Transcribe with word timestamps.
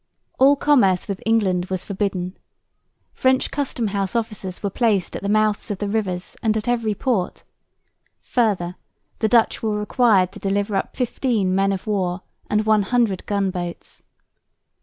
All 0.39 0.55
commerce 0.55 1.07
with 1.07 1.21
England 1.27 1.65
was 1.65 1.83
forbidden. 1.83 2.35
French 3.13 3.51
custom 3.51 3.89
house 3.89 4.15
officers 4.15 4.63
were 4.63 4.71
placed 4.71 5.15
at 5.15 5.21
the 5.21 5.29
mouths 5.29 5.69
of 5.69 5.77
the 5.77 5.87
rivers 5.87 6.35
and 6.41 6.57
at 6.57 6.67
every 6.67 6.95
port. 6.95 7.43
Further, 8.21 8.77
the 9.19 9.29
Dutch 9.29 9.61
were 9.61 9.77
required 9.77 10.31
to 10.31 10.39
deliver 10.39 10.75
up 10.75 10.97
fifteen 10.97 11.53
men 11.53 11.71
of 11.71 11.85
war 11.85 12.21
and 12.49 12.65
one 12.65 12.81
hundred 12.81 13.27
gunboats. 13.27 14.01